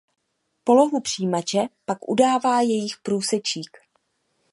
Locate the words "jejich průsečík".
2.61-3.77